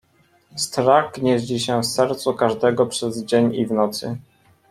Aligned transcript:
"Strach 0.55 1.13
gnieździ 1.17 1.59
się 1.59 1.81
w 1.81 1.85
sercu 1.85 2.33
każdego 2.33 2.85
przez 2.85 3.23
dzień 3.23 3.55
i 3.55 3.65
w 3.65 3.71
nocy." 3.71 4.17